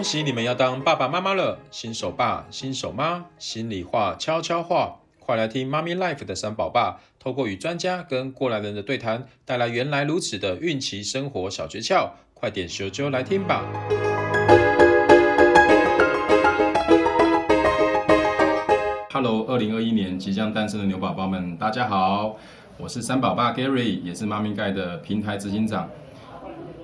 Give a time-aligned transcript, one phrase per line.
[0.00, 13.62] 恭喜你们要当爸爸妈妈了，新手爸、新手妈，心里话、悄悄话，快来听妈咪 Life 的三宝爸，透过与专家跟过来人的对谈，带来原来如此的孕期生活小诀窍，快点咻咻来听吧
[19.12, 22.38] ！Hello，二零二一年即将诞生的牛宝宝们，大家好，
[22.78, 25.90] 我是三宝爸 Gary，也是妈咪盖的平台执行长。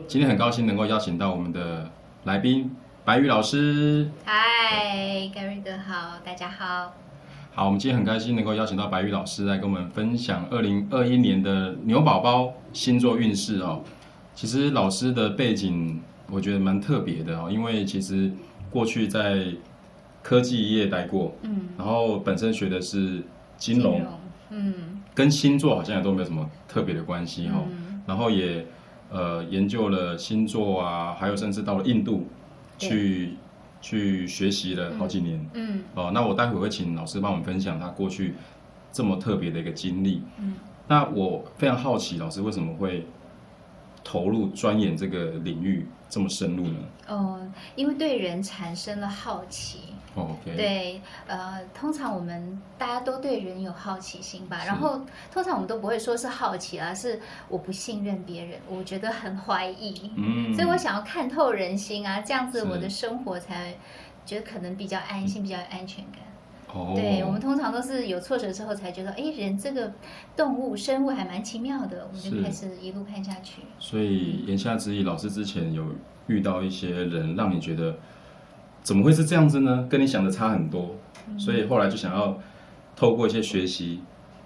[0.07, 1.91] 今天很高兴能够邀请到我们的
[2.25, 2.71] 来宾
[3.07, 4.11] 白宇老师。
[4.25, 6.93] 嗨，Gary 哥好，大家好。
[7.55, 13.85] 好，我们今天很开心能够邀请到白宇老师来跟我们分享二零二一年的牛宝宝星座运势哦。
[14.35, 18.29] 其实老师的背景我觉得蛮特别的哦，因为其实
[18.73, 19.53] 过去在
[20.21, 23.23] 科技业待过，嗯，然后本身学的是
[23.57, 24.13] 金融，金融
[24.51, 24.75] 嗯，
[25.15, 28.67] 跟星座好像也都没有什么特别的关系哦，嗯，然后也。
[29.09, 32.27] 呃，研究了星座啊，还有甚至到了印度
[32.79, 33.35] 去
[33.81, 35.45] 去学习了好几年。
[35.55, 38.35] 嗯，哦、呃，那我待会会请老师帮我们分享他过去
[38.93, 40.23] 这么特别的一个经历。
[40.39, 40.55] 嗯，
[40.89, 43.07] 那我非常好奇，老师为什么会
[44.07, 46.79] 投入钻研这个领域这么深入呢？
[47.09, 47.41] 哦，
[47.75, 49.81] 因为对人产生了好奇。
[50.15, 50.57] Oh, okay.
[50.57, 63.75] 对，呃，通常我们大家都对人有好奇心吧，然后通常我们都不会说是好奇啊，是我不信任别人，我觉得很怀疑，嗯，所以我想要看透人心啊，这样子我的生活才
[64.25, 66.23] 觉得可能比较安心，比较有安全感。
[66.77, 69.93] 哦，对，我们通常都是有挫折之后才觉得，哎，人这个
[70.37, 73.63] 动物生物还蛮奇妙的，我们就开始一路看下去。
[73.79, 75.85] 所以言下之意，老师之前有
[76.27, 77.95] 遇到一些人，让你觉得。
[78.83, 79.85] 怎么会是这样子呢？
[79.91, 80.95] 跟你想的差很多，
[81.29, 82.39] 嗯、所以后来就想要
[82.95, 84.01] 透过一些学习，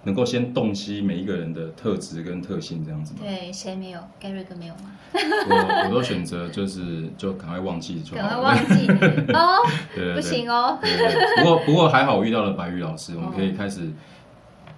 [0.04, 3.14] 能够先洞悉每一个人的特质跟特性，这样子。
[3.20, 4.92] 对，谁没有？Gary 哥没有吗？
[5.12, 8.86] 我我都选择就是就赶快忘记就好，赶快忘记
[9.32, 9.58] 哦，
[9.94, 10.78] 对，对，对，不行哦。
[10.80, 13.90] 对对对，不过不过还好，我遇到了白宇老师，我们可以开始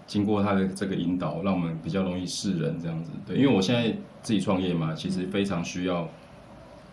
[0.06, 3.10] 经过他的这个引导，让我们比较容易识人这样子。
[3.26, 6.08] 对，因为我现在自己创业嘛，其实非常需要。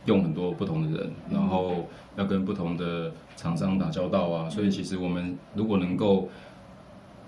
[0.05, 6.29] 用很多不同的人，然后要跟不同的厂商打交道啊，所以其实我们如果能够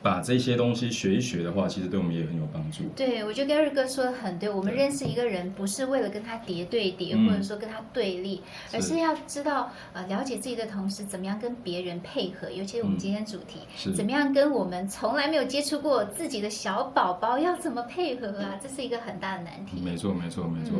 [0.01, 2.83] 把这些东西学一学的话，其实对我们也很有帮助。
[2.95, 8.41] 对，我觉得 Gary 哥说的很对，我们认识一个人不是为了跟他叠对叠，或者说跟他对立，
[8.73, 13.59] 而是要知道呃了解自己的同时，怎么样跟别人配合，尤其是我们今天主题，
[13.93, 19.79] 怎么样跟我们从来没有接触过自己的小宝宝要怎么配合啊，这是一个很大的难题。
[19.83, 20.77] 没错，没错，没错。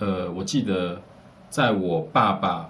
[0.00, 1.00] 呃，我记得
[1.50, 2.68] 在我爸爸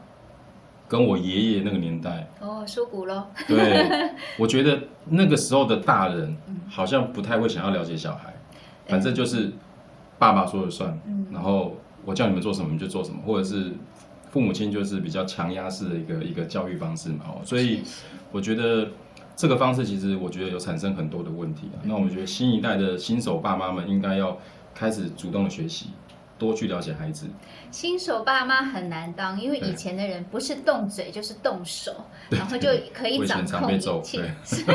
[0.95, 3.27] 跟我爷爷那个年代，哦，说古咯。
[3.49, 6.37] 对，我觉得那个时候的大人
[6.71, 8.33] 好像不太会想要了解小孩，
[8.87, 9.51] 反正就是
[10.21, 10.97] 爸爸说了算，
[11.33, 13.73] 然后我叫你们做什么你们就做什么，或者是
[14.31, 17.25] 父母亲就是比较强压式的一个一个教育方式嘛。
[17.27, 17.83] 哦，所以
[18.31, 18.87] 我觉得
[19.35, 21.69] 这个方式其实我觉得有产生很多的问题。
[21.83, 24.39] 那我觉得新一代的新手爸妈们应该要
[24.73, 25.87] 开始主动的学习。
[26.39, 27.27] 多去了解孩子。
[27.71, 31.93] 新手爸妈很难当，因为以前的人不是动嘴就是动手，
[32.31, 34.19] 然后就可以掌控一切。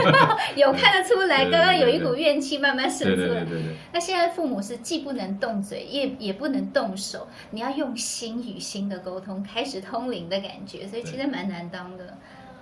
[0.56, 3.46] 有看得出来，刚刚有一股怨气慢慢渗出来。
[3.94, 12.18] 那现在父母是既不能动嘴，也也不能动手，你要用心与心的沟通，开始通灵的感觉，所以其实蛮难当的。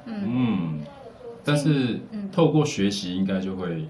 [0.06, 0.80] 嗯嗯，
[1.44, 2.00] 但是
[2.32, 3.88] 透过学习，应该就会。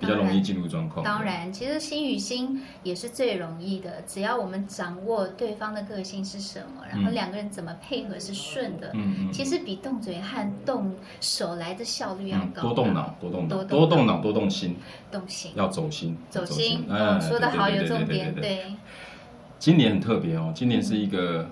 [0.00, 1.04] 比较容易进入状况。
[1.04, 8.90] 当然，其实心与心也是最容易的，只要我们掌握对方的个性是什么，然后两个人怎么配合是顺的。
[8.94, 12.62] 嗯，其实比动嘴和动手来的效率要高。
[12.62, 14.76] 多动脑，多动脑，多动脑，多动心。
[15.10, 15.52] 动心。
[15.54, 16.16] 要走心。
[16.28, 16.84] 走心。
[16.88, 18.34] 嗯，说的好，有重点。
[18.34, 18.74] 对。
[19.58, 21.48] 今年很特别哦，今年是一个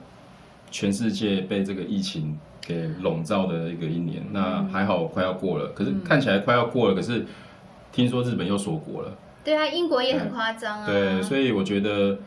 [0.70, 4.22] 全世界被这个疫情给笼罩的一个一年。
[4.32, 7.24] 那还好，快要过了，可是看起来快要过了，可是。
[7.92, 9.12] 听说日本又锁国了，
[9.44, 10.86] 对啊，英国也很夸张啊。
[10.86, 12.18] 对，所以我觉得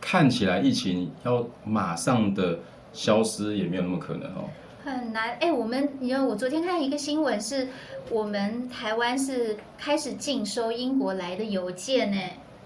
[0.00, 2.58] 看起来疫情要马上的
[2.92, 4.48] 消失也没有那么可能哦。
[4.84, 7.68] 很难哎，我们你知道，我昨天看一个新闻，是
[8.10, 12.18] 我们台湾是开始禁收英国来的邮件呢。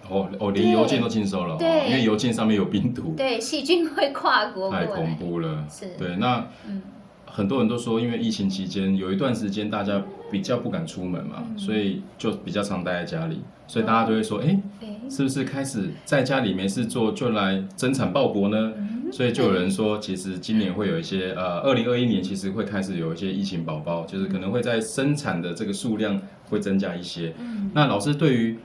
[0.08, 5.64] 哦哦，连邮件都禁收了，对，因为邮件上面有病毒，对，细菌会跨国过来，太恐怖了。
[5.69, 6.81] 是，对，那嗯。
[7.26, 18.73] 很多人都说，因为疫情期间有一段时间大家比较不敢出门嘛，嗯、所以就比较常待在家里，所以大家都会说，哎、欸，是不是开始在家里没事做就来增产报国呢？
[18.78, 27.34] 嗯、所以就有人说，其实今年会有一些呃，二零二一年其实会开始有一些疫情宝宝，就是可能会在生产的这个数量会增加一些。
[27.38, 28.56] 嗯、那老师对于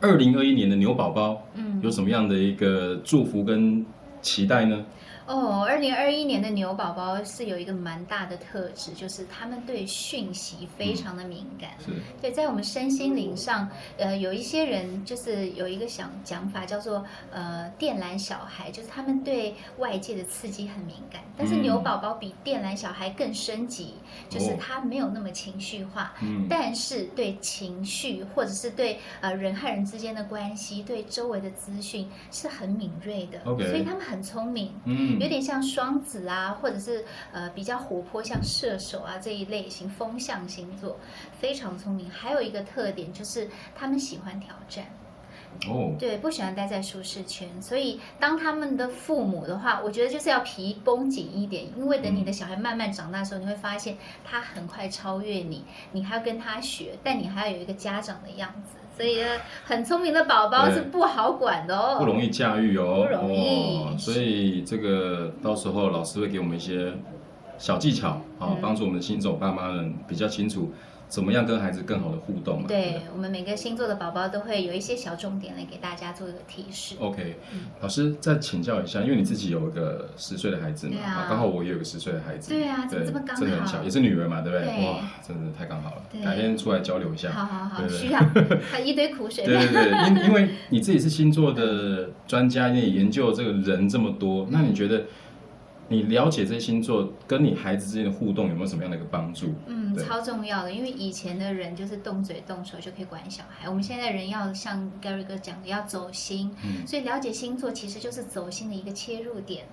[0.00, 3.84] 二零二一年的牛宝宝，嗯，有什么样的一个祝福跟
[4.20, 4.84] 期待呢？
[5.26, 11.70] 哦，二零二一年的牛宝宝是有一个蛮大的特质，就是他们对讯息非常的敏感。
[12.22, 13.68] 对，在我们身心灵上，
[13.98, 21.20] 呃，有一些人就是有一个想讲法叫做呃电缆小孩，就是他们对外界的刺激很敏感。
[21.36, 33.42] 但是牛宝宝比电缆小孩更升级，嗯、就是他没有那么情绪化，嗯、但是对情绪或者是对呃人和人之间的关系，对周围的资讯是很敏锐的。
[33.44, 34.72] 所以他们很聪明。
[34.84, 35.15] 嗯。
[35.18, 40.98] 有点像双子啊，或者是呃比较活泼，像射手啊这一类型风象星座，
[41.38, 42.10] 非常聪明。
[42.10, 44.86] 还有一个特点就是他们喜欢挑战，
[45.68, 47.48] 哦，对，不喜欢待在舒适圈。
[47.60, 58.78] 所以当他们的父母的话，我觉得就是要皮绷紧一点，因为等你的小孩慢慢长大的时候，你会发现他很快超越你，你还要跟他学，但你还要有一个家长的样子。
[58.96, 59.26] 所以呢，
[59.64, 63.78] 很聪明的宝宝是不好管的哦，不容易驾驭哦，不容易。
[63.84, 66.92] 哦，所以这个到时候老师会给我们一些
[67.58, 70.72] 小技巧啊，帮助我们的新手爸妈们比较清楚。
[71.08, 72.64] 怎么样跟孩子更好的互动嘛？
[72.66, 76.96] 对，我们每个星座的宝宝都会有一些小重点来给大家做一个提示。
[76.98, 77.36] OK，
[77.80, 82.50] 老师再请教一下，因为你自己有一个十岁的孩子嘛，刚好我也有个十岁的孩子。
[82.52, 83.40] 对啊，怎么这么刚好？
[83.40, 84.66] 真的很小，也是女儿嘛，对不对？
[84.84, 86.02] 哇，真的太刚好了。
[86.24, 87.30] 改天出来交流一下。
[87.30, 88.20] 好好好，需要。
[88.70, 89.44] 还一堆苦水。
[89.46, 95.04] 对对对，因 因为你自己是星座的专家，你也研究这个人这么多，那你觉得？
[95.88, 99.54] 你了解这些星座跟你孩子之间的互动有没有什么样的一个帮助？
[99.66, 109.64] 嗯，超重要的，因为以前的人就是动嘴动手就可以管小孩，我们现在人要像 Gary 哥讲的要走心，嗯，所以了解星座其实就是走心的一个切入点。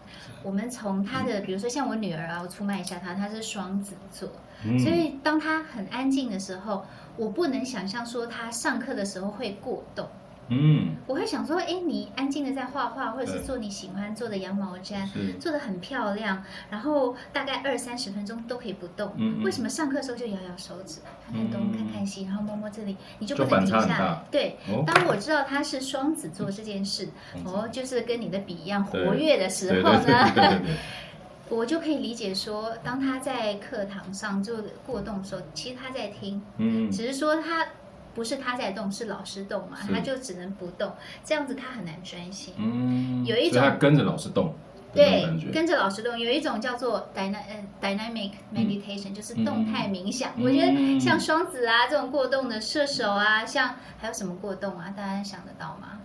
[0.43, 4.29] 我们从他的，比如说像我女儿啊，我出卖一下她，她是双子座，
[4.65, 6.85] 嗯，所以当她很安静的时候，
[7.17, 10.07] 我不能想象说她上课的时候会过动。
[10.49, 15.07] 嗯，我会想说，哎，你安静的在画画，或者是做你喜欢做的羊毛毡，
[15.39, 19.13] 做的很漂亮，然后大概二三十分钟都可以不动。
[19.17, 24.23] 嗯，为什么上课的时候就摇摇手指，看看东，看看西，然后摸摸这里，你就不能停下来？
[24.29, 27.07] 对，当我知道他是双子座这件事，
[27.45, 30.61] 哦，就是跟你的笔一样活跃的时候呢，
[31.49, 34.55] 我就可以理解说，当他在课堂上就
[34.85, 37.65] 过动的时候，其实他在听，嗯，只是说他。
[38.13, 39.77] 不是他在动，是老师动嘛？
[39.91, 40.91] 他就只能不动，
[41.23, 42.53] 这样子他很难专心。
[42.57, 44.53] 嗯，有一种他跟着老师动，
[44.93, 46.19] 对，跟着老师动。
[46.19, 50.31] 有一种叫做 dynamic meditation，就是动态冥想。
[50.39, 54.93] 我觉得像双子啊这种过动的射手啊，像还有什么过动啊？
[54.95, 55.99] 大家想得到吗？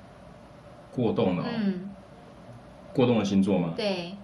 [0.90, 1.90] 过动的，嗯，
[2.94, 3.74] 过动的星座吗？
[3.76, 4.16] 对，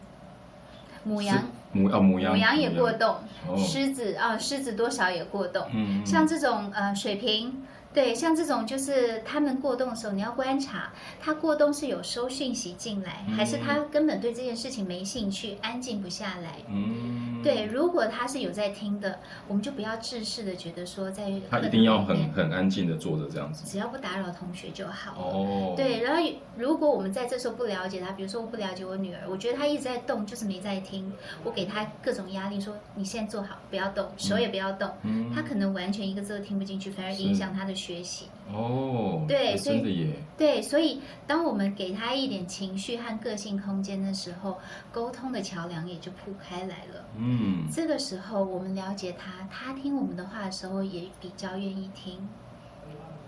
[1.05, 3.17] 母羊，母羊，也过动。
[3.59, 5.67] 狮子啊，狮子多少也过动。
[5.75, 7.63] 嗯，像这种呃水瓶。
[7.95, 16.57] 对，像这种就是他们过冬的时候，你要观察他过冬是有收讯息进来，嗯、还是他根本对这件事情没兴趣，安静不下来。
[16.69, 25.15] 嗯，对，如果他是有在听的，我们就不要制式的觉得说在他一定要很很安静的坐着这样子，只要不打扰同学就好。
[25.17, 26.23] 哦，对，然后
[26.57, 31.13] 如果我们在这时候不了解他，比如说我不了解我女儿，我觉得她一直在动，就是没在听，
[31.45, 44.59] 我给她各种压力，说你现在坐好，不要动，手也不要动，嗯，她可能完全一个字都听不进去，反而影响她的学习哦，对，所以对，所以当我们给他一点情绪和个性空间的时候，
[44.93, 47.05] 沟通的桥梁也就铺开来了。
[47.19, 52.27] 嗯，这个时候我们了解他，他听我们的话的时候也比较愿意听。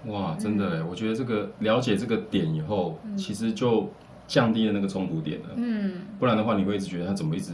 [0.06, 3.90] 哇，真的，嗯、我觉得这个了解这个点以后，嗯、其实就
[4.28, 5.50] 降低了那个冲突点了。
[5.56, 7.52] 嗯，不然的话，你会一直觉得他怎么一直……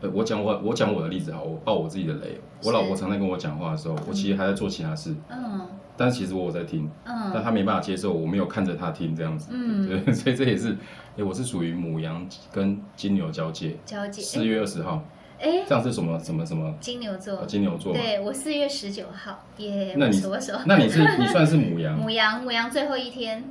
[0.00, 2.40] 呃，我讲我我讲我的例子哈，我爆我自己的雷。
[2.64, 5.14] 我老婆常常跟我讲话的时候，我其实还在做其他事。
[5.30, 5.66] 嗯。
[5.96, 10.76] 但是其实我在听，嗯，但她没办法接受，我没有看着她听这样子，嗯，对， 所以这也是，
[11.16, 15.02] 哎，我是属于母羊跟金牛交界，交界，四月二十号，
[15.40, 16.72] 哎，这样是什么什么什么？
[16.78, 20.22] 金牛座，金牛座，对，我四月十九号，耶，那你
[20.66, 23.42] 那你是你算是母羊， 母羊母羊最后一天，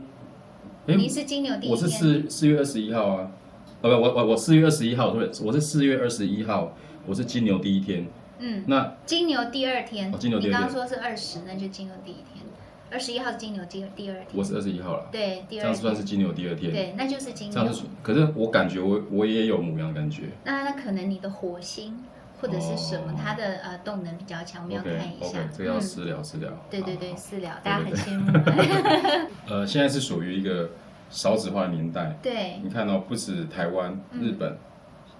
[0.85, 3.29] 你是金牛第一天，我是四四月二十一号啊，
[3.81, 8.07] 哦不，我我我四月二十一号，对，我是四月二十一号，我是金牛第一天，
[8.39, 12.43] 嗯，那金牛第二天，金牛第二天，你刚刚说是二十，那就金牛第一天。
[12.89, 15.09] 二十一号是金牛第二第二天，我是二十一号了。
[15.11, 16.71] 对，第二这样算是金牛第二天。
[16.71, 17.53] 对，那就是金牛。
[17.53, 20.23] 这样是，可是我感觉我我也有母羊感觉。
[20.45, 22.01] 那那可能你的火星
[22.39, 25.37] 或者是什么，它的呃动能比较强，我们要看一下。
[25.51, 26.49] 这个要私聊私聊。
[26.69, 28.31] 对对对，私聊，大家很羡慕。
[29.53, 30.69] 呃，现在是属于一个
[31.09, 32.17] 少子化的年代。
[32.21, 32.59] 对。
[32.63, 34.57] 你看到不止台湾、日本，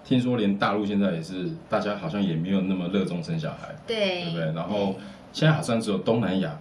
[0.04, 3.76] 听说连大陆现在也是，大家好像也没有那么热衷生小孩。
[3.86, 4.24] 对。
[4.24, 4.46] 对不对？
[4.54, 4.96] 然后
[5.34, 6.60] 现在好像只有东南亚。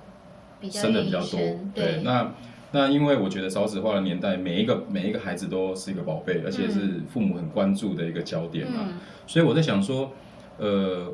[0.71, 1.38] 生的比较多，
[1.75, 2.33] 对，对，那
[2.73, 8.80] 那因为我觉得少子化的年代，每一个每一个孩子都是一个宝贝，而且是父母很关注的一个焦点嘛。
[8.80, 8.95] 嗯、
[9.26, 10.11] 所以我在想说，
[10.59, 11.12] 呃。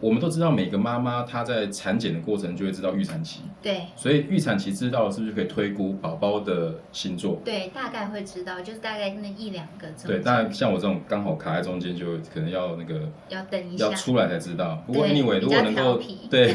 [0.00, 3.40] 我们都知道，每个妈妈她在产检的过程就会知道预产期。
[3.62, 3.82] 对。
[3.96, 7.40] 所以预产期知道了，是不是可以推估宝宝的星座？
[7.44, 9.86] 对，大概会知道，就是大概那一两个。
[10.06, 14.82] 对，大概像我这种刚好卡在中间，就可能要那个要等一下，要出来才知道。
[14.86, 15.98] 不过 anyway，如果能够
[16.30, 16.54] 对，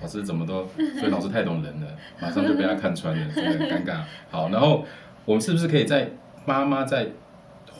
[0.00, 0.66] 老师怎么都，
[0.98, 1.86] 所以老师太懂人了，
[2.20, 4.00] 马上就被他看穿了，真的很尴尬。
[4.30, 4.84] 好，然后
[5.24, 6.10] 我们是不是可以在
[6.44, 7.06] 妈妈在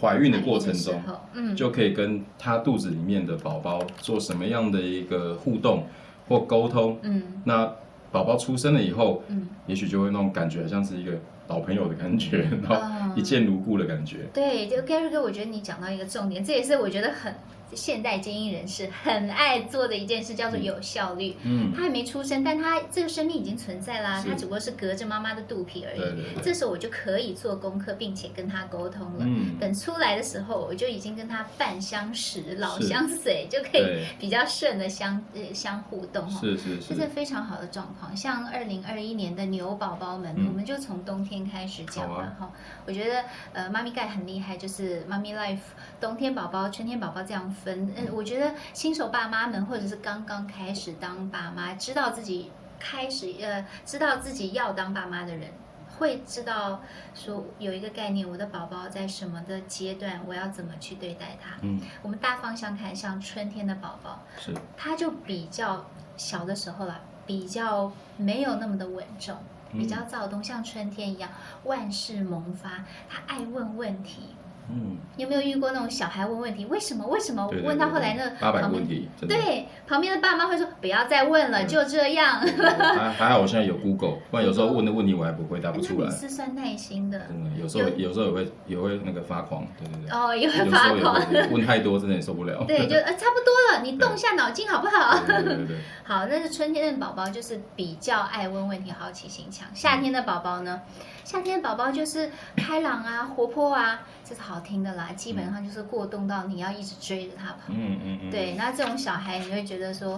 [0.03, 1.01] 怀孕的过程中，
[1.33, 5.87] 嗯，就可以跟他肚子里面的宝宝做什么样的一个互动
[6.29, 7.73] 或沟通，嗯，那
[8.11, 11.13] 宝宝出生了以后，嗯，也许就会那种感觉，像是一个
[11.47, 12.77] 老朋友的感觉，然后
[13.15, 14.29] 一见如故的感觉。
[14.35, 17.33] 对，就 Gary 哥，我觉得你讲到一个重点，这也是我觉得很。
[17.75, 21.37] 现代精英人士很爱做的一件事叫做有效率。
[21.43, 24.23] 嗯，他还没出生，但他这个生命已经存在啦。
[24.27, 25.99] 他只不过是隔着妈妈的肚皮而已。
[25.99, 26.43] 对对对。
[26.43, 29.25] 这时候我就可以做功课，并且跟他沟通了。
[29.27, 29.59] 嗯。
[29.59, 36.29] 等出来的时候，我就已经跟他半相识、老相随，就可以比较顺的相呃相互动。
[36.31, 36.95] 是是是。
[36.95, 38.17] 这是非常好的状况。
[38.17, 42.37] 像二零二一年的牛宝宝们，我们就从冬天开始讲吧。
[42.39, 42.51] 哈，
[42.87, 45.59] 我觉得呃，妈咪盖很厉害，就是妈咪 life
[46.01, 47.55] 冬天宝宝、春天宝宝这样。
[47.65, 55.51] 分嗯，我觉得新手爸妈们或者是刚刚开始当爸妈，知道自己开始呃，知道自己要当爸妈的人，
[55.99, 56.83] 会知道
[57.15, 61.57] 说有一个概念，我的宝宝在什么的阶段，我要怎么去对待他。
[61.63, 69.37] 嗯，我们大方向看，像春天的宝宝，是他就比较小的时候啦，比较没有那么的稳重，
[69.71, 71.31] 比较躁动，像春天一样
[71.65, 74.35] 万事萌发，他爱问问题。
[74.73, 76.65] 嗯，有没有遇过那种小孩问问题？
[76.67, 77.07] 为什么？
[77.07, 77.47] 为什么？
[77.65, 82.41] 问到后来那八百个问题，对，旁边的爸妈会说不要再问了，就这样。
[82.41, 86.09] 还还好，我现在有 Google，不然有时候问的问题我还不回答不出来。
[86.09, 90.11] 你是算耐心的，真的，有时候有时候也会也会那个发狂，对对对。
[90.11, 92.65] 哦，也会发狂，问太多真的也受不了。
[92.67, 95.19] 对，就呃差不多了， 你动一下脑筋好不好？
[95.27, 95.77] 对对对。
[96.05, 99.69] 好，那是春天的宝宝，就是比较爱问问题，好奇心强。
[99.75, 100.81] 夏天的宝宝呢？
[101.25, 104.03] 夏天的宝宝就是开朗啊，活泼啊，
[104.33, 105.13] 这是好听的啦。
[105.13, 107.59] 基本上就是过动到你要一直追着他跑。
[107.69, 108.31] 嗯嗯嗯。
[108.31, 110.15] 对，那这种小孩你会觉得说，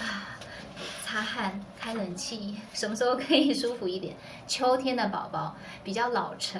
[0.00, 0.34] 啊，
[1.12, 4.16] 擦汗、开冷气，什么时候可以舒服一点？
[4.46, 5.54] 秋天的宝宝
[5.84, 6.58] 比较老成，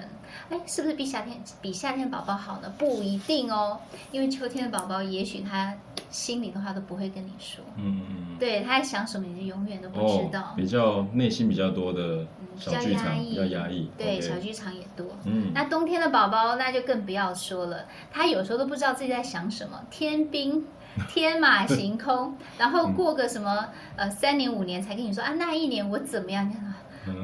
[0.50, 2.70] 哎，是不是比夏天比夏天宝宝好呢？
[2.76, 3.80] 不一定哦，
[4.10, 5.74] 因为秋天的宝宝也许他。
[6.10, 10.42] 心里的话都不会跟你说，嗯嗯，对，他在想什么，你就永远都不知道。
[10.42, 12.26] 哦、比较内心比较多的
[12.58, 15.06] 小剧场，比较压抑，对，小剧场也多。
[15.24, 20.66] 嗯，那冬天的宝宝那就更不要说了，他有时候都不知道自己在想什么，天兵
[21.08, 26.52] 天马行空，然后过个什么呃三年五年才跟你说啊，那一年我怎么样？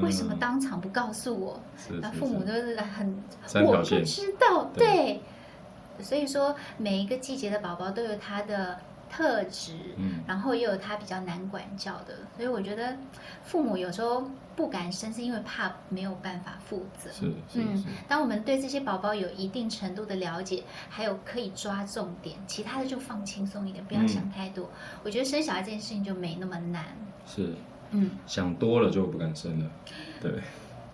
[0.02, 1.60] 为什么当场不告诉我？
[2.00, 3.22] 那父母都是很
[3.64, 5.20] 我不知道，对。
[6.00, 8.78] 所以说，每一个季节的宝宝都有他的
[9.10, 12.14] 特质，嗯，然后也有他比较难管教的。
[12.36, 12.96] 所以我觉得，
[13.44, 17.10] 父母有时候不敢生，是因为怕没有办法负责。
[17.10, 24.64] 是，是，嗯，当我们对这些宝宝有一定程度的了解，还有可以抓重点，其他的就放轻松一点，不要想太多。
[24.64, 26.84] 嗯，我觉得生小孩这件事情就没那么难。
[27.26, 27.54] 是，
[27.90, 29.70] 嗯，想多了就不敢生了。
[30.20, 30.32] 对，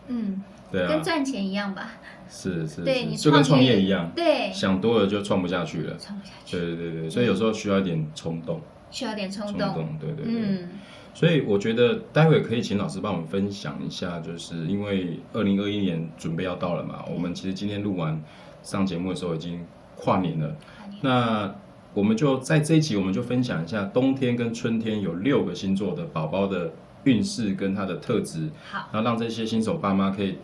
[0.09, 0.43] 嗯。
[0.73, 1.93] 对啊，跟赚钱一样吧，
[2.29, 10.69] 是是，对，你就跟创业一样，对，想多了就创不下去了，创不下去，对对对，所以有时候需要一点冲动，需要点冲动，冲动，对对对，嗯，
[11.13, 18.21] 所以我觉得待会可以请老师帮我们分享一下，就是因为二零二一年准备要到了嘛，我们其实今天录完
[18.65, 20.57] 上节目的时候已经跨年了，
[21.03, 21.55] 那
[21.93, 26.73] 我们就在这一集我们就分享一下冬天跟春天有六个星座的宝宝的
[27.05, 30.39] 运势跟他的特质，好，然后让这些新手爸妈可以。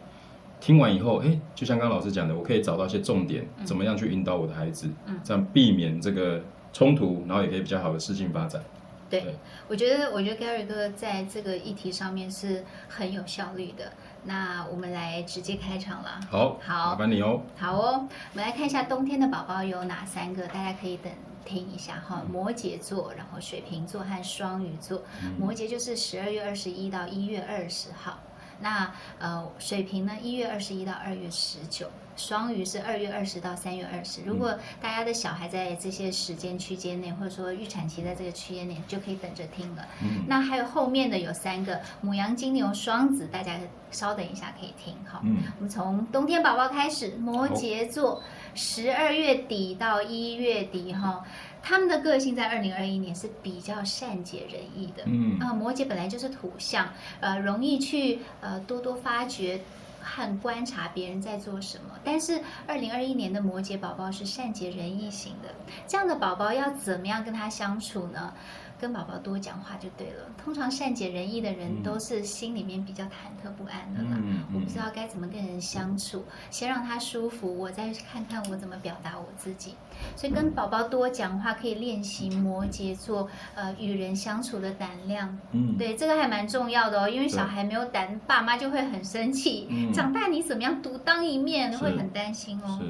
[0.63, 6.39] 听完以后，哎，就像刚刚老师讲的，我可以找到一些重点，怎么样去引导我的孩子，嗯，这样避免这个
[6.71, 8.63] 冲突，然后也可以比较好的事情发展。
[9.09, 9.35] 对，对
[9.69, 13.91] 我觉得，我觉得 Gary 哥在这个议题上面是很有效率的。
[14.25, 16.21] 那我们来直接开场了。
[16.31, 17.41] 好，好，麻烦你哦。
[17.57, 21.11] 好哦，我们来看一下冬天的宝宝有哪三个，大家可以等
[21.45, 22.23] 听一下哈。
[22.31, 25.03] 摩羯座，然后水瓶座和双鱼座。
[25.23, 28.19] 嗯，摩羯就是十二月二十一到一月二十号。
[28.63, 34.23] 那呃，水瓶呢，一月二十一到二月十九，双鱼是二月二十到三月二十。
[34.23, 39.87] 如果大家的小孩在这些时间区间内，或者说预产期在这个区间内，就可以等着听了。
[40.03, 40.25] 嗯。
[40.27, 43.59] 那还有后面的有三个母羊、金牛、双子，大家
[43.91, 45.21] 稍等一下可以听哈。
[45.25, 45.39] 嗯。
[45.57, 48.23] 我们从冬天宝宝开始，摩羯座，
[48.55, 51.25] 十二月底到一月底哈。
[51.63, 55.03] 他们的个性在二零二一年是比较善解人意的。
[55.05, 56.89] 嗯，啊，摩羯本来就是土象，
[57.21, 59.61] 呃，容易去呃多多发掘
[60.03, 61.95] 和观察别人在做什么。
[62.05, 65.49] 但是二零二一年的摩羯宝宝是善解人意型的，
[65.87, 68.33] 这样的宝宝要怎么样跟他相处呢？
[68.81, 70.25] 跟宝宝多讲话就对了。
[70.43, 74.13] 通常善解人意的人都是心里面比较忐忑不安的啦。
[74.13, 79.75] 嗯嗯、我不知道该怎么跟人相处，嗯、先让他舒服，我再看看我怎么表达我自己。
[80.17, 85.39] 所以跟宝宝多讲话可以练习摩羯座呃与人相处的胆量。
[85.53, 89.69] 嗯，对，这个还蛮重要的哦，因为小孩没有胆，爸妈就会很生气。
[89.91, 92.81] 嗯、长大你怎么样独当一面，会很担心哦。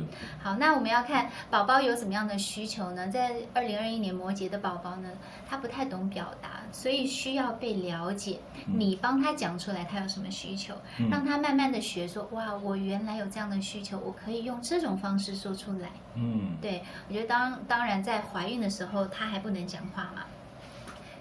[0.43, 3.09] 好，那我们要看宝宝有什么样的需求呢？
[3.09, 5.09] 在二零二一年摩羯的宝宝呢，
[5.49, 8.39] 他不太懂表达，所以需要被了解。
[8.67, 10.75] 你帮他讲出来，他有什么需求，
[11.11, 15.89] 让他慢慢的学说，哇，我原来有这样的需求，我可以用这种方式说出来。
[16.15, 20.23] 嗯，对，我觉得当当然在怀孕的时候，他还不能讲话嘛。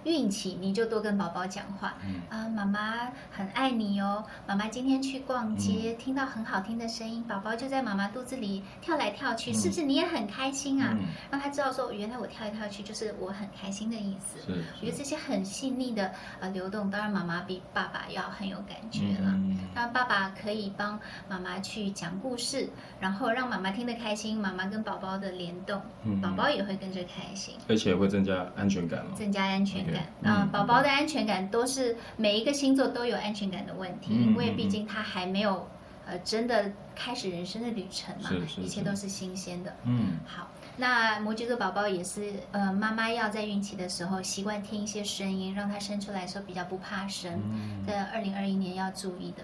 [0.04, 4.24] 孕期你就多跟宝宝讲话，嗯、啊，妈妈很爱你哦。
[4.48, 9.84] 妈妈今天去逛街，嗯、听到很好听的声音，宝宝就在妈妈肚子里跳来跳去，嗯、是不是？
[9.84, 10.96] 你也很开心啊？
[10.98, 14.40] 嗯、让他知道说，原来我跳来跳去就是我很开心的意思。
[14.80, 19.32] 我觉得这些很细腻的呃流动，当然妈妈比爸爸要很有感觉了。
[19.36, 25.82] 嗯、当然爸爸可以帮妈妈去讲故事，然后让妈妈听得开心，妈妈跟宝宝的联动，
[26.22, 30.04] 宝宝也会跟着开心，而且会增加安全感，增加安全感。
[30.22, 35.68] 嗯，宝宝的安全感都是每一个星座都有安全感的问题，因为毕竟他还没有
[36.06, 39.76] 呃真的开始人生的旅程嘛，一切都是新鲜的。
[39.84, 47.42] 嗯，好，那摩羯座宝宝也是呃，妈妈要在孕期的时候习惯听一些声音，让他生出来的时候比较不怕生，
[47.86, 49.44] 在二零二一年要注意的。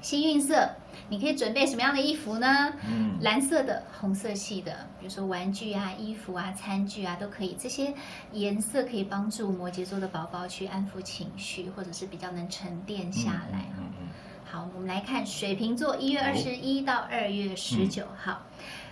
[0.00, 0.70] 幸运色，
[1.08, 2.72] 你可以准备什么样的衣服呢？
[2.88, 7.56] 嗯，蓝色的、红色系的，比如说玩具啊、衣服啊、餐具啊，都可以。
[7.58, 7.92] 这些
[8.32, 13.66] 颜色可以帮助摩羯座的宝宝去安抚情绪，或者是比较能沉淀下来。
[13.76, 14.08] 嗯嗯嗯、
[14.44, 18.42] 好，我们来看水瓶座，一月二十一到二月十九号。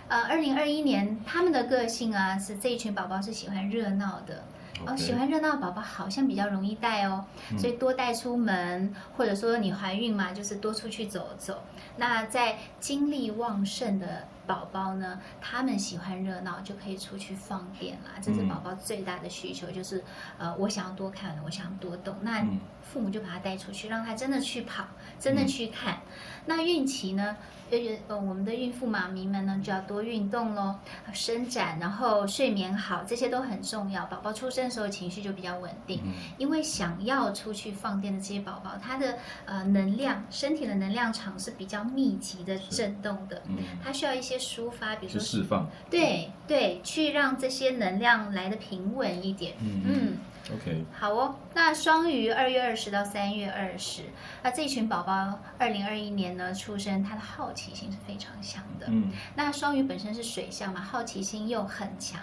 [0.09, 4.43] 嗯、呃，二零二一年他们的个性啊，是这一群宝宝是喜欢热闹的。
[4.85, 7.25] 哦，喜欢热闹的宝宝好像比较容易带哦，
[7.57, 11.63] 所以多带出门，或者说你怀孕嘛，就是多出去走走。
[11.97, 18.19] 那在精力旺盛的宝宝呢，他们喜欢热闹，就可以出去放电啦。
[18.21, 20.03] 这是宝宝最大的需求，就是
[20.37, 22.15] 呃，我想要多看，我想要多动。
[22.21, 22.45] 那
[22.91, 24.85] 父母就把他带出去，让他真的去跑，
[25.19, 25.99] 真的去看。
[26.45, 27.37] 那孕期呢？
[27.69, 30.73] 呃呃，我们的孕妇妈咪们呢，就要多运动喽，
[31.11, 34.05] 伸展，然后睡眠好，这些都很重要。
[34.05, 50.15] 宝宝出生的时候情绪就比较稳定，嗯、因为想要出去放电的这些宝宝，他的呃能量，身体的能量场是比较密集的震动的，嗯、他需要一些抒发，比如说释放，对对，去让这些能量来的平稳一点，嗯。
[50.49, 51.35] 嗯 OK，好哦。
[51.53, 54.03] 那双鱼二月二十到三月二十，
[54.41, 58.87] 那这一群宝宝二零二一年呢出生，他的好奇心是非常强的。
[58.89, 62.21] 嗯，那双鱼本身是水象嘛，好奇心又很强。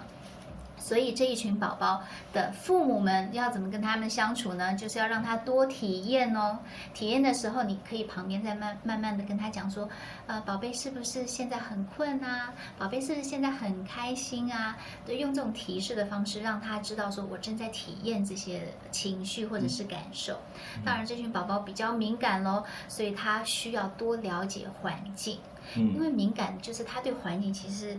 [0.85, 2.03] 所以这一群宝宝
[2.35, 4.75] 的父母们要怎么跟他们相处呢？
[4.75, 6.59] 就是要让他多体验哦。
[6.93, 9.89] 体验的时候，你可以旁边再慢慢慢的跟他讲说，
[10.27, 12.53] 呃，宝贝是不是现在很困啊？
[12.79, 14.77] 宝贝是不是现在很开心啊？
[15.07, 20.39] 对，用这种提示的方式让他知道说我正在体验这些情绪或者是感受。
[20.85, 25.39] 当然，这群宝宝比较敏感喽，所以他需要多了解环境，
[25.75, 27.99] 因为敏感就是他对环境其实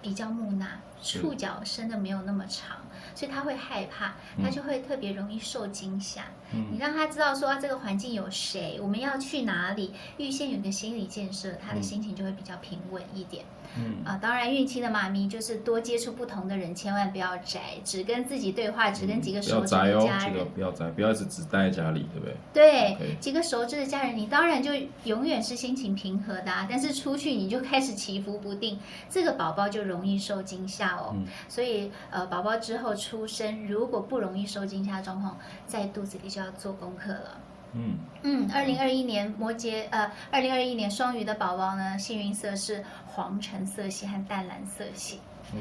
[0.00, 0.66] 比较木讷。
[1.02, 2.76] 触角伸的没有那么长，
[3.14, 6.22] 所以他会害怕，他就会特别容易受惊吓。
[6.54, 13.44] 嗯、你让他知道说、啊、这个环境有谁，我们要去哪里，预先有个心理建设，他的心情就会比较平稳一点。
[13.74, 19.96] 嗯啊，当然，孕期的妈咪就是多接触不同的人，千万不要宅，只跟自己对话，只跟几个熟知的家人。
[19.96, 22.36] 不要宅哦，这个不要宅，不要一直只待在家里，对不对？
[22.52, 24.72] 对.几个熟知的家人，你当然就
[25.04, 26.66] 永远是心情平和的啊。
[26.68, 31.12] 但是出去你就开始起伏不定，这个宝宝就容易受惊吓哦。
[31.14, 37.40] 嗯、所以呃，宝宝之后出生，如果不容易受惊吓状况，在肚子里就要做功课了。
[37.74, 45.18] 嗯嗯，二零二一年摩羯呃，二零二一年双鱼的宝宝呢，幸运色是黄橙色系和淡蓝色系。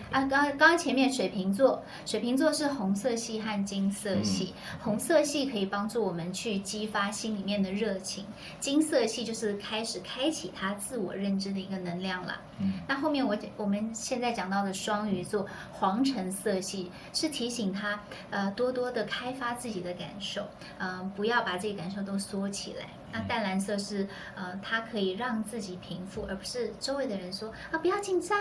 [0.10, 4.54] 啊，刚刚刚前面水瓶座，水瓶座是红色系和金色系。
[4.74, 8.26] 嗯、红色系可以帮助我们去激发心里面的热情，
[8.60, 12.40] 金色系就是开始开启他自我认知的一个能量了。
[12.62, 20.48] 嗯，那后面我我们现在讲到的双鱼座黄橙色系是提醒他，呃，多多的开发自己的感受，
[20.78, 22.86] 嗯、呃，不要把自己感受都缩起来。
[23.14, 28.38] 那淡蓝色是呃，它可以让自己平复，而不是周围的人说啊不要紧张，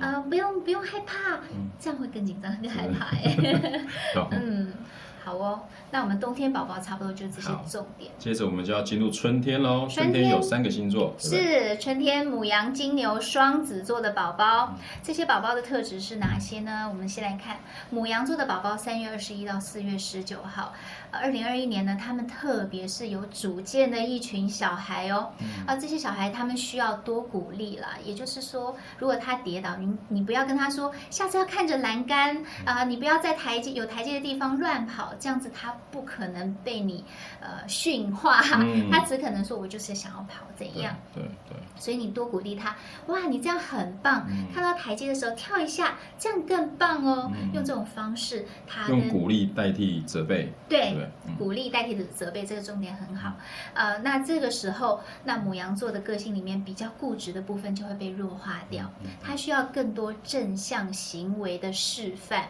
[0.00, 1.40] 啊、呃、不用不用害怕，
[1.80, 3.06] 这样会更紧张更害怕。
[3.06, 3.36] 哎。
[4.30, 4.72] 嗯。
[5.24, 5.60] 好哦，
[5.92, 8.10] 那我们冬天宝宝差不多就这些重点。
[8.18, 9.86] 接着我们就要进入春天喽。
[9.88, 14.74] 春天有三个星座，是春天母羊、金牛、双子座的宝宝。
[15.02, 16.88] 这些宝宝的特质是哪些呢？
[16.88, 17.58] 我们先来看
[17.90, 20.72] 母羊座的宝宝，三月二十一到四月十九号，
[21.12, 25.30] 二零二一年呢，他们特别是有主见的一群小孩哦。
[25.66, 27.90] 啊，这些小孩他们需要多鼓励啦。
[28.04, 35.12] 也就是说，如果他跌倒，你你不要跟他说，下次要看着栏杆啊，你不要在台阶有台阶的地方乱跑。
[35.20, 37.04] 这样子他不可能被你
[37.40, 41.30] 呃驯化，嗯、他只可能说：“我就是想要跑，怎样？”对对。
[41.48, 44.24] 对所以你多鼓励他，哇，你这样很棒！
[44.30, 47.30] 嗯、看到台阶的时候跳一下，这样更棒哦。
[47.34, 53.34] 嗯、用这种方式，他用鼓励代替责备，对，对嗯、鼓励代替的责备，这个重点很好。
[53.74, 62.44] 呃，那这个时候，那母羊座的个性里面比较固执的部分就会被弱化掉，它需要更多正向行为的示范。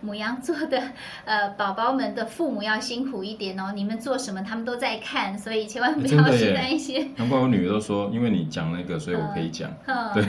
[0.00, 0.82] 母羊座的
[1.24, 7.14] 呃宝宝们的父母要辛苦一点哦，你们做什么他们都在看，所以千万不要去担心。
[7.16, 9.70] 难怪我女儿都说，因为你讲那个，所以我可以讲。
[9.86, 10.24] 嗯、对，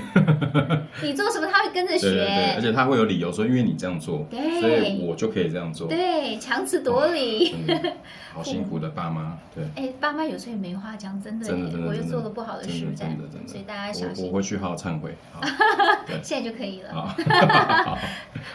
[1.03, 5.87] 你做什么他会跟着学，对对对，而且他会有理由说，因为你这样做，对，所以我就可以这样做。
[5.87, 7.55] 对，强词夺理。
[8.33, 9.63] 好辛苦的爸妈，对。
[9.75, 11.45] 哎，爸妈有时候也没话讲，真的。
[11.45, 11.87] 真的真的。
[11.87, 13.47] 我又做了不好的事，真的真的。
[13.47, 14.27] 所以大家小心。
[14.27, 15.15] 我会去好好忏悔。
[16.23, 16.93] 现在就可以了。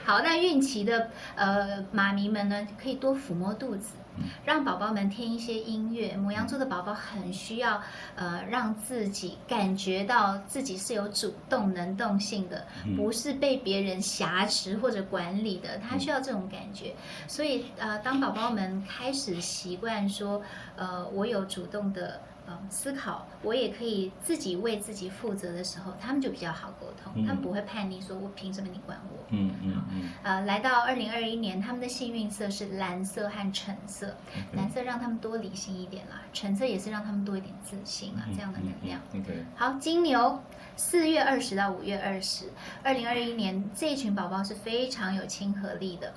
[0.04, 3.94] 好，那孕期的呃妈咪们呢，可以多抚摸肚子。
[4.44, 6.16] 让宝宝们听一些音乐。
[6.16, 7.80] 母羊座的宝宝很需要，
[8.14, 15.78] 呃，让自己感觉到自己是有主动能动性的，不是被别人挟持或者管理的。
[15.78, 16.94] 他需要这种感觉。
[17.26, 20.42] 所以，呃，当宝宝们开始习惯说，
[20.76, 22.20] 呃，我有主动的。
[22.46, 29.24] 嗯，思考我也可以自己为自己负责的时候，他们就比较好沟通，嗯、他们不会叛逆，说我凭什么你管我？
[29.30, 30.10] 嗯嗯嗯。
[30.22, 34.14] 呃，来到二零二一年，他们的幸运色是蓝色和橙色。
[34.52, 39.00] 蓝色让他们多理性一点啦，橙色也是让他们多一点自信啊，这样的能量。
[39.56, 40.42] 好，金牛，
[40.76, 42.50] 四月二十到五月二十，
[42.82, 46.12] 二零二一年这一群宝宝是非常有亲和力的。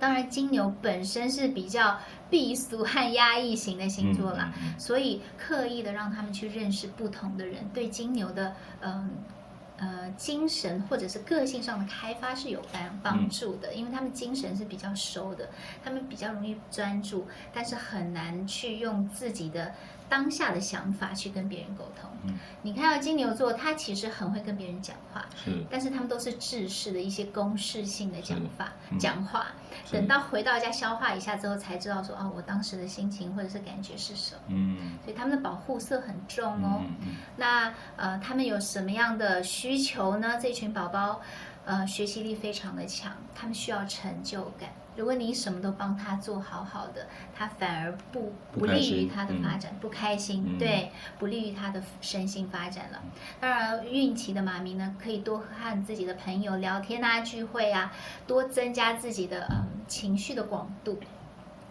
[0.00, 1.98] 当然，金牛本身是比较
[2.30, 9.10] 避俗和压抑型的星座啦，所以刻意的让他们去认识不同的人，对金牛的嗯
[9.78, 15.48] 呃精神或者是个性上的开发是有帮帮助的，因为他们精神是比较收的，
[15.84, 19.72] 他们比较容易专注，但是很难去用自己的。
[20.08, 22.10] 当下的想法去跟别人沟通。
[22.24, 29.46] 嗯，你看到金牛座，他其实很会跟别人讲话，是，但是他们都是制式的一些公式性的讲法，嗯、讲话。
[29.92, 34.40] 等到回到家消化一下之后，才知道说，哦，我当时的心情或者是感觉是什么。
[34.48, 36.82] 嗯，所以他们的保护色很重哦。
[37.36, 40.38] 那呃，他们有什么样的需求呢？
[40.42, 41.20] 这群宝宝，
[41.64, 44.70] 呃，学习力非常的强，他们需要成就感。
[44.98, 53.00] 如果你什么都帮他做好好的，他反而不不利于他的发展，不开心，嗯、对，不利于他的身心发展了。
[53.38, 57.92] 当然，孕期的妈咪呢，可以多和自己的朋友聊天啊，聚会啊，
[58.26, 60.98] 多增加自己的嗯情绪的广度。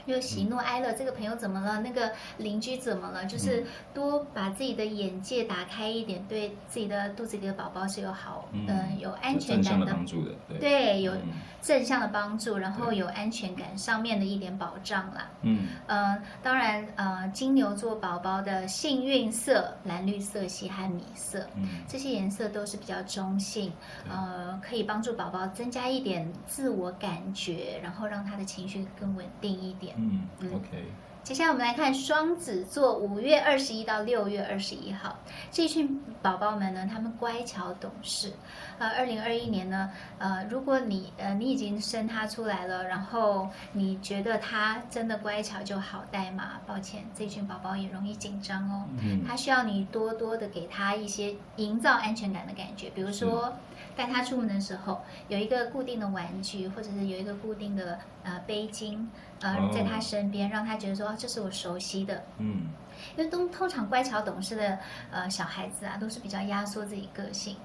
[0.08, 1.82] 就喜怒哀乐，这个朋友怎么了？
[1.82, 3.26] 那个邻居怎么了？
[3.26, 11.14] 就是多把自己的眼界打开一点，对自己的肚子里的宝宝是有好，嗯、呃，有安全感的，的帮助的，对，对，有
[11.62, 15.30] 正向的帮助，然后有安全感上面的一点保障啦。
[15.42, 23.74] 嗯，呃，当然，呃，金牛座宝宝的幸运色蓝绿色系和米色，嗯，这些颜色都是比较中性，
[24.10, 29.97] 呃，可以帮助宝宝增加一点自我感觉，然后让他的情绪更稳定一点。
[29.98, 30.22] 嗯
[30.54, 30.86] ，OK。
[31.24, 35.14] 接下来我们来看双子座，五月二十一到六月二十一号，
[35.52, 38.32] 这群宝宝们呢，他们乖巧懂事。
[38.80, 46.62] 呃，二零二一年呢，呃，如果你呃你已经生他出来了，然后你觉得他真的乖巧就好带嘛？
[46.66, 48.86] 抱歉，这群宝宝也容易紧张哦。
[49.04, 49.26] 嗯。
[49.28, 53.54] 他需要你多多的给他一些营造安全感的感觉，比如说
[53.98, 59.08] 带他出门的时候有一个固定的玩具，或者是有一个固定的呃背巾。
[59.40, 62.24] 呃，在他身边，让他觉得说，这是我熟悉的。
[62.40, 62.68] 嗯。
[63.16, 64.80] 因为都通常乖巧懂事的
[65.12, 67.56] 呃小孩子啊，都是比较压缩自己个性.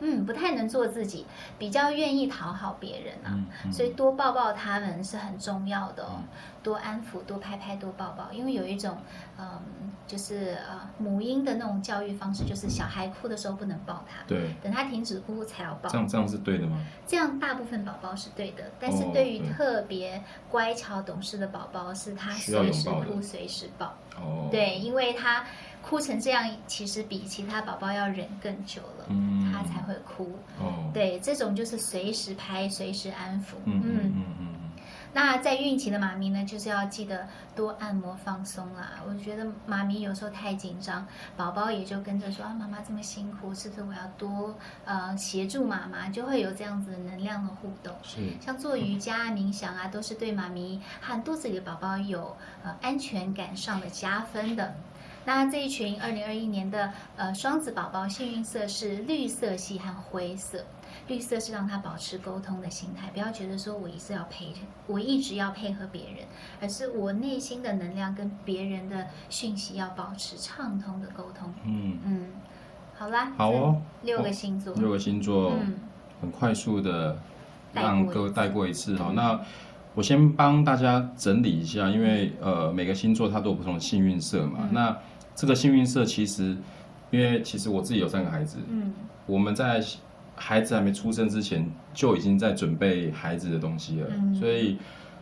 [0.00, 1.24] 嗯，不太能做自己，
[1.58, 6.24] 比较愿意讨好别人啊，嗯嗯、所以多抱抱他们是很重要的哦，嗯、
[6.62, 8.98] 多安抚，多拍拍，多抱抱，因为有一种
[9.38, 9.62] 嗯、呃，
[10.06, 15.88] 就是呃母婴的那种教育方式，就是小孩哭的时候不能抱他，对，等他停止哭才要抱。
[15.88, 16.84] 这样这样是对的吗？
[17.06, 20.20] 这样大部分宝宝是对的，但是对于特别别
[20.50, 23.94] 乖巧懂事的宝宝，是他随时哭随时抱。
[24.16, 25.44] 哦，对，因为他
[25.82, 30.36] 哭成这样，其实比其他宝宝要忍更久了，嗯，他才会哭。
[30.58, 33.56] 哦，对，这种就是随时拍，随时安抚。
[33.64, 34.53] 嗯嗯嗯。
[35.14, 39.00] 那在孕期的妈咪呢，就是要记得多按摩放松啦。
[39.08, 47.94] 我觉得妈咪有时候太紧张，宝宝也就跟着说啊，妈妈这么辛苦，是不是我要多呃协助妈妈，就会有这样子的能量的互动。
[48.02, 54.74] 是，像做瑜伽、冥想啊，都是对妈咪和肚子里的宝宝有呃安全感上的加分的。
[55.26, 60.64] 那这一群二零二一年的呃双子宝宝，幸运色是绿色系和灰色。
[61.06, 64.54] 绿色是让他保持沟通的心态，不要觉得说我一直要配，
[64.86, 66.24] 我一直要配合别人，
[66.62, 71.52] 而是我内心的能量跟别人的讯息要保持畅通的沟通。
[71.66, 72.28] 嗯嗯，
[72.96, 75.74] 好啦，好哦，六个星座，六个星座，嗯，
[76.22, 77.18] 很快速的
[77.74, 79.12] 让各位带过一次哈。
[79.14, 79.38] 那
[79.94, 84.60] 我先帮大家整理一下，因为呃每个星座它都有不同的幸运色嘛。
[84.62, 84.96] 嗯、那
[85.34, 86.56] 这个幸运色其实，
[87.10, 88.94] 因为其实我自己有三个孩子，嗯，
[89.26, 89.84] 我们在。
[90.36, 94.76] 孩子还没出生之前就已经在准备孩子的东西了，嗯、所以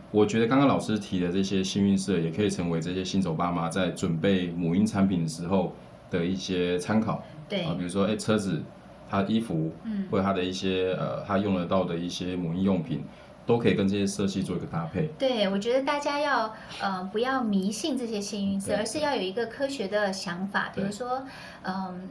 [0.09, 5.73] 我觉得刚刚老师提的这些幸运色也可以成为这些新手爸妈在准备母婴产品的时候
[6.09, 7.23] 的一些参考。
[7.47, 8.61] 对啊，比如说哎，车子、
[9.09, 13.03] 他衣服，嗯，或者他的一些呃，他用得到的一些母婴用品，
[13.45, 15.09] 都可以跟这些色系做一个搭配。
[15.19, 21.23] 对，我觉得大家要呃不要迷信这些幸运色，而是要有一个科学的想法，比如说
[21.61, 22.09] 嗯。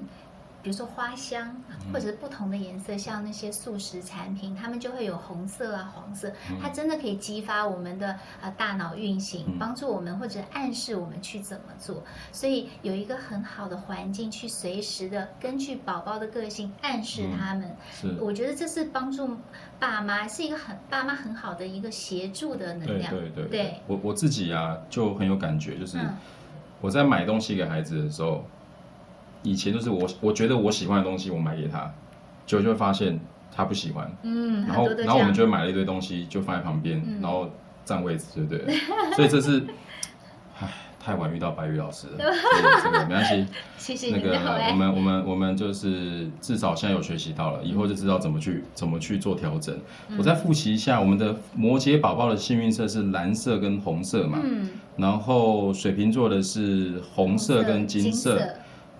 [0.62, 1.56] 比如说花香，
[1.92, 12.04] 或者是不同的颜色，像那些素食产品，它们就会有红色啊、黄色，它真的可以激发我们的呃大脑运行，帮助我们或者暗示我们去怎么做。
[12.30, 17.76] 所以有一个很好的环境，去随时的根据宝宝的个性暗示他们。
[17.92, 19.36] 是，我觉得这是帮助
[19.80, 23.10] 爸妈是一个很爸妈很好的一个协助的能量。
[23.10, 23.80] 对对对，对。
[23.88, 25.98] 我我自己啊就很有感觉，就是
[26.80, 28.44] 我在买东西给孩子的时候。
[29.42, 31.92] 以前就是我，我觉得我喜欢的东西，我买给他，
[32.46, 33.18] 结果就会发现
[33.54, 34.10] 他不喜欢。
[34.22, 37.50] 嗯，然后然后我们就买了一堆东西，就放在旁边，嗯、然后
[37.84, 38.76] 占位置，对不对？
[39.16, 39.64] 所以这是，
[40.60, 40.68] 唉，
[41.00, 42.14] 太晚遇到白宇老师了。
[42.16, 42.26] 对，
[42.82, 43.46] 这个没关系。
[43.76, 44.16] 谢谢。
[44.16, 44.38] 那个
[44.70, 49.76] 我们我们我们就是至少现在有学习到了，以后就知道怎么去怎么去做调整。
[50.08, 54.38] 嗯、我再复习一下，我们的摩羯宝宝的幸运色是蓝色跟红色嘛。
[54.44, 54.70] 嗯。
[54.96, 58.40] 然后水瓶座的是红色跟金色。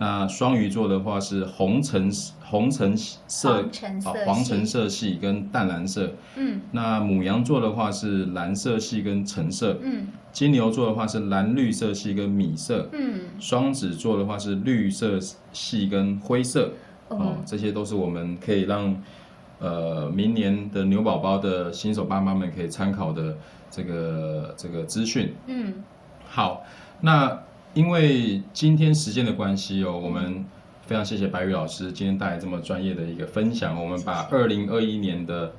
[0.03, 2.11] 那双鱼座的话是红橙
[2.45, 2.93] 红橙
[3.29, 3.63] 色
[4.05, 6.11] 啊，黄橙色系跟淡蓝色。
[6.35, 6.61] 嗯。
[6.73, 9.79] 那母羊座的话是蓝色系跟橙色。
[9.81, 10.09] 嗯。
[10.33, 12.89] 金牛座的话是蓝绿色系跟米色。
[12.91, 13.21] 嗯。
[13.39, 15.21] 双子座的话是绿色
[15.53, 16.73] 系跟灰色。
[17.07, 19.01] 哦，这些都是我们可以让
[19.61, 23.37] 呃明年的牛宝宝的新手爸妈们可以参考的
[23.71, 25.33] 这个这个资讯。
[25.47, 25.75] 嗯。
[26.27, 26.65] 好，
[27.01, 27.39] 那。
[27.75, 30.45] 因为今天时间的关系哦，我们
[30.83, 33.83] 非常谢谢白宇老师今天带来这么专业的一个分享。
[33.83, 35.55] 我们把二零二一年的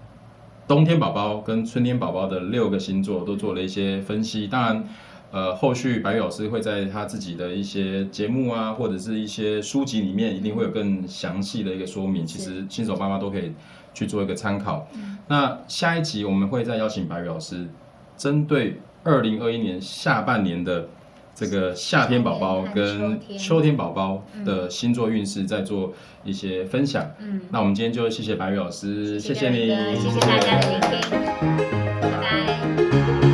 [0.67, 4.45] 冬天宝宝跟春天宝宝的六个星座都做了一些分析。
[4.45, 4.84] 当然，
[5.32, 12.23] 呃，后续白宇老师会在他自己的一些节目啊，或者是一些书籍里面，一定会有更详细的一个说明。
[12.23, 13.54] 其实新手爸妈都可以
[13.91, 14.88] 去做一个参考。
[15.28, 17.67] 那下一集我们会再邀请白宇老师，
[18.15, 20.88] 针对二零二一年下半年的。
[21.36, 25.91] 这个夏天宝宝跟秋天宝宝的星座运势，在做
[26.24, 27.12] 一些分享。
[27.19, 29.67] 嗯，那我们今天就谢谢白宇老师，谢谢，你，
[30.00, 31.00] 谢谢大家的聆听，
[32.02, 33.33] 拜拜。